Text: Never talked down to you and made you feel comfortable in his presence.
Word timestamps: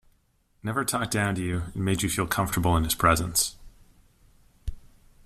Never 0.63 0.83
talked 0.83 1.11
down 1.11 1.35
to 1.35 1.43
you 1.43 1.61
and 1.75 1.85
made 1.85 2.01
you 2.01 2.09
feel 2.09 2.25
comfortable 2.25 2.75
in 2.75 2.85
his 2.85 2.95
presence. 2.95 3.55